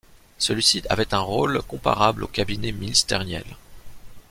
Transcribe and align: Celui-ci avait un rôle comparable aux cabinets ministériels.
Celui-ci 0.39 0.81
avait 0.89 1.13
un 1.13 1.19
rôle 1.19 1.61
comparable 1.61 2.23
aux 2.23 2.27
cabinets 2.27 2.71
ministériels. 2.71 3.55